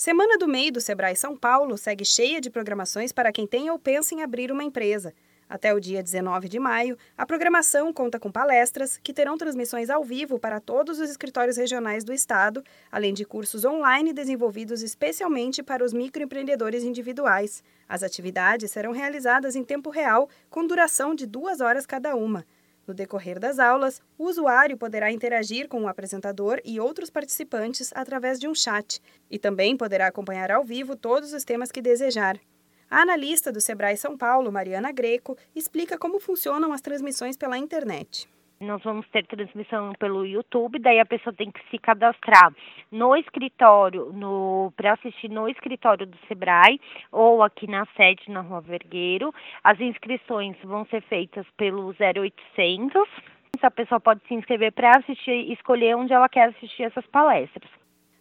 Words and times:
Semana 0.00 0.38
do 0.38 0.48
MEI 0.48 0.70
do 0.70 0.80
Sebrae 0.80 1.14
São 1.14 1.36
Paulo 1.36 1.76
segue 1.76 2.06
cheia 2.06 2.40
de 2.40 2.48
programações 2.48 3.12
para 3.12 3.30
quem 3.30 3.46
tem 3.46 3.68
ou 3.68 3.78
pensa 3.78 4.14
em 4.14 4.22
abrir 4.22 4.50
uma 4.50 4.64
empresa. 4.64 5.12
Até 5.46 5.74
o 5.74 5.78
dia 5.78 6.02
19 6.02 6.48
de 6.48 6.58
maio, 6.58 6.96
a 7.18 7.26
programação 7.26 7.92
conta 7.92 8.18
com 8.18 8.32
palestras 8.32 8.96
que 8.96 9.12
terão 9.12 9.36
transmissões 9.36 9.90
ao 9.90 10.02
vivo 10.02 10.38
para 10.38 10.58
todos 10.58 10.98
os 10.98 11.10
escritórios 11.10 11.58
regionais 11.58 12.02
do 12.02 12.14
estado, 12.14 12.64
além 12.90 13.12
de 13.12 13.26
cursos 13.26 13.62
online 13.66 14.14
desenvolvidos 14.14 14.80
especialmente 14.80 15.62
para 15.62 15.84
os 15.84 15.92
microempreendedores 15.92 16.82
individuais. 16.82 17.62
As 17.86 18.02
atividades 18.02 18.70
serão 18.70 18.92
realizadas 18.92 19.54
em 19.54 19.62
tempo 19.62 19.90
real, 19.90 20.30
com 20.48 20.66
duração 20.66 21.14
de 21.14 21.26
duas 21.26 21.60
horas 21.60 21.84
cada 21.84 22.16
uma. 22.16 22.46
No 22.90 22.94
decorrer 22.94 23.38
das 23.38 23.60
aulas, 23.60 24.02
o 24.18 24.24
usuário 24.24 24.76
poderá 24.76 25.12
interagir 25.12 25.68
com 25.68 25.84
o 25.84 25.86
apresentador 25.86 26.60
e 26.64 26.80
outros 26.80 27.08
participantes 27.08 27.92
através 27.94 28.36
de 28.36 28.48
um 28.48 28.54
chat 28.54 29.00
e 29.30 29.38
também 29.38 29.76
poderá 29.76 30.08
acompanhar 30.08 30.50
ao 30.50 30.64
vivo 30.64 30.96
todos 30.96 31.32
os 31.32 31.44
temas 31.44 31.70
que 31.70 31.80
desejar. 31.80 32.36
A 32.90 33.02
analista 33.02 33.52
do 33.52 33.60
Sebrae 33.60 33.96
São 33.96 34.18
Paulo, 34.18 34.50
Mariana 34.50 34.90
Greco, 34.90 35.38
explica 35.54 35.96
como 35.96 36.18
funcionam 36.18 36.72
as 36.72 36.80
transmissões 36.80 37.36
pela 37.36 37.56
internet. 37.56 38.28
Nós 38.62 38.82
vamos 38.82 39.08
ter 39.08 39.26
transmissão 39.26 39.94
pelo 39.98 40.26
YouTube, 40.26 40.78
daí 40.78 41.00
a 41.00 41.06
pessoa 41.06 41.34
tem 41.34 41.50
que 41.50 41.66
se 41.70 41.78
cadastrar 41.78 42.52
no 42.92 43.16
escritório, 43.16 44.12
no 44.12 44.70
para 44.76 44.92
assistir 44.92 45.30
no 45.30 45.48
escritório 45.48 46.06
do 46.06 46.18
Sebrae 46.28 46.78
ou 47.10 47.42
aqui 47.42 47.66
na 47.66 47.86
sede 47.96 48.30
na 48.30 48.42
Rua 48.42 48.60
Vergueiro. 48.60 49.32
As 49.64 49.80
inscrições 49.80 50.58
vão 50.62 50.84
ser 50.90 51.00
feitas 51.04 51.46
pelo 51.56 51.94
0800. 51.98 53.08
A 53.62 53.70
pessoa 53.70 53.98
pode 53.98 54.20
se 54.28 54.34
inscrever 54.34 54.72
para 54.72 54.98
assistir 54.98 55.50
escolher 55.50 55.96
onde 55.96 56.12
ela 56.12 56.28
quer 56.28 56.50
assistir 56.50 56.82
essas 56.82 57.06
palestras. 57.06 57.70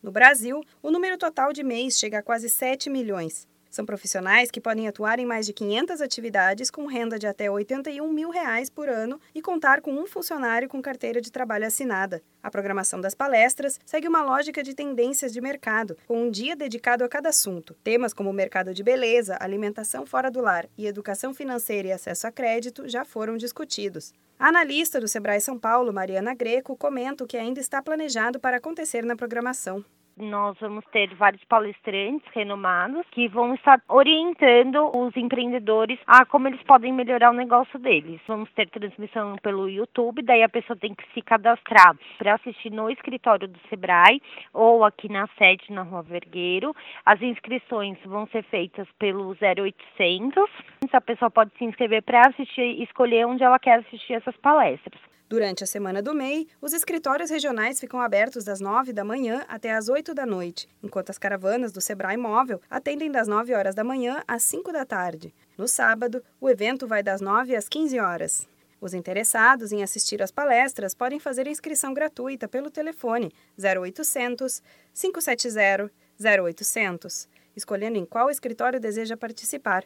No 0.00 0.12
Brasil, 0.12 0.60
o 0.80 0.92
número 0.92 1.18
total 1.18 1.52
de 1.52 1.64
mês 1.64 1.98
chega 1.98 2.20
a 2.20 2.22
quase 2.22 2.48
7 2.48 2.88
milhões. 2.88 3.48
São 3.70 3.84
profissionais 3.84 4.50
que 4.50 4.60
podem 4.60 4.88
atuar 4.88 5.18
em 5.18 5.26
mais 5.26 5.46
de 5.46 5.52
500 5.52 6.00
atividades 6.00 6.70
com 6.70 6.86
renda 6.86 7.18
de 7.18 7.26
até 7.26 7.50
81 7.50 8.10
mil 8.10 8.30
reais 8.30 8.70
por 8.70 8.88
ano 8.88 9.20
e 9.34 9.42
contar 9.42 9.80
com 9.80 9.92
um 9.92 10.06
funcionário 10.06 10.68
com 10.68 10.80
carteira 10.80 11.20
de 11.20 11.30
trabalho 11.30 11.66
assinada. 11.66 12.22
A 12.42 12.50
programação 12.50 13.00
das 13.00 13.14
palestras 13.14 13.78
segue 13.84 14.08
uma 14.08 14.22
lógica 14.22 14.62
de 14.62 14.74
tendências 14.74 15.32
de 15.32 15.40
mercado, 15.40 15.96
com 16.06 16.22
um 16.22 16.30
dia 16.30 16.56
dedicado 16.56 17.04
a 17.04 17.08
cada 17.08 17.28
assunto. 17.28 17.74
Temas 17.84 18.14
como 18.14 18.32
mercado 18.32 18.72
de 18.72 18.82
beleza, 18.82 19.36
alimentação 19.40 20.06
fora 20.06 20.30
do 20.30 20.40
lar 20.40 20.66
e 20.76 20.86
educação 20.86 21.34
financeira 21.34 21.88
e 21.88 21.92
acesso 21.92 22.26
a 22.26 22.32
crédito 22.32 22.88
já 22.88 23.04
foram 23.04 23.36
discutidos. 23.36 24.12
A 24.38 24.48
analista 24.48 25.00
do 25.00 25.08
Sebrae 25.08 25.40
São 25.40 25.58
Paulo, 25.58 25.92
Mariana 25.92 26.32
Greco, 26.32 26.76
comenta 26.76 27.24
o 27.24 27.26
que 27.26 27.36
ainda 27.36 27.60
está 27.60 27.82
planejado 27.82 28.38
para 28.38 28.58
acontecer 28.58 29.04
na 29.04 29.16
programação 29.16 29.84
nós 30.20 30.56
vamos 30.60 30.84
ter 30.86 31.14
vários 31.14 31.42
palestrantes 31.44 32.26
renomados 32.32 33.06
que 33.10 33.28
vão 33.28 33.54
estar 33.54 33.80
orientando 33.88 34.90
os 34.96 35.16
empreendedores 35.16 35.98
a 36.06 36.24
como 36.24 36.48
eles 36.48 36.62
podem 36.62 36.92
melhorar 36.92 37.30
o 37.30 37.34
negócio 37.36 37.78
deles. 37.78 38.20
Vamos 38.26 38.50
ter 38.52 38.68
transmissão 38.70 39.36
pelo 39.42 39.68
YouTube, 39.68 40.22
daí 40.22 40.42
a 40.42 40.48
pessoa 40.48 40.76
tem 40.76 40.94
que 40.94 41.04
se 41.12 41.22
cadastrar 41.22 41.96
para 42.18 42.34
assistir 42.34 42.70
no 42.70 42.90
escritório 42.90 43.48
do 43.48 43.58
Sebrae 43.68 44.20
ou 44.52 44.84
aqui 44.84 45.08
na 45.08 45.26
sede 45.38 45.72
na 45.72 45.82
Rua 45.82 46.02
Vergueiro. 46.02 46.74
As 47.04 47.20
inscrições 47.22 47.98
vão 48.04 48.26
ser 48.28 48.42
feitas 48.44 48.88
pelo 48.98 49.30
0800. 49.30 50.50
A 50.92 51.00
pessoa 51.00 51.30
pode 51.30 51.50
se 51.58 51.64
inscrever 51.64 52.02
para 52.02 52.22
assistir 52.28 52.82
escolher 52.82 53.26
onde 53.26 53.42
ela 53.42 53.58
quer 53.58 53.80
assistir 53.80 54.14
essas 54.14 54.36
palestras. 54.38 55.00
Durante 55.28 55.62
a 55.62 55.66
semana 55.66 56.00
do 56.00 56.14
MEI, 56.14 56.48
os 56.58 56.72
escritórios 56.72 57.28
regionais 57.28 57.78
ficam 57.78 58.00
abertos 58.00 58.44
das 58.44 58.60
9 58.60 58.94
da 58.94 59.04
manhã 59.04 59.44
até 59.46 59.72
as 59.72 59.90
8 59.90 60.14
da 60.14 60.24
noite, 60.24 60.66
enquanto 60.82 61.10
as 61.10 61.18
caravanas 61.18 61.70
do 61.70 61.82
Sebrae 61.82 62.16
Móvel 62.16 62.62
atendem 62.70 63.10
das 63.10 63.28
9 63.28 63.52
horas 63.52 63.74
da 63.74 63.84
manhã 63.84 64.22
às 64.26 64.42
5 64.44 64.72
da 64.72 64.86
tarde. 64.86 65.34
No 65.58 65.68
sábado, 65.68 66.24
o 66.40 66.48
evento 66.48 66.86
vai 66.86 67.02
das 67.02 67.20
9 67.20 67.54
às 67.54 67.68
15 67.68 67.98
horas. 67.98 68.48
Os 68.80 68.94
interessados 68.94 69.70
em 69.70 69.82
assistir 69.82 70.22
às 70.22 70.30
palestras 70.30 70.94
podem 70.94 71.20
fazer 71.20 71.46
inscrição 71.46 71.92
gratuita 71.92 72.48
pelo 72.48 72.70
telefone 72.70 73.30
0800 73.62 74.62
570 74.94 75.92
0800, 76.18 77.28
escolhendo 77.54 77.98
em 77.98 78.06
qual 78.06 78.30
escritório 78.30 78.80
deseja 78.80 79.14
participar. 79.14 79.84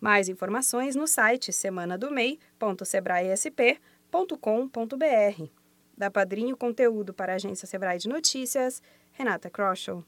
Mais 0.00 0.28
informações 0.28 0.96
no 0.96 1.06
site 1.06 1.52
semanadomei.sebraesp.com 1.52 3.99
www.padrinho.com.br. 4.10 5.44
Da 5.96 6.10
Padrinho 6.10 6.56
Conteúdo 6.56 7.14
para 7.14 7.32
a 7.32 7.36
Agência 7.36 7.66
Sebrae 7.66 7.98
de 7.98 8.08
Notícias, 8.08 8.82
Renata 9.12 9.50
Kroschel. 9.50 10.04